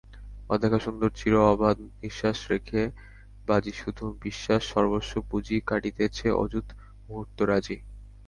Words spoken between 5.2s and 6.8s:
পুঁজি, কাটিতেছে অযুত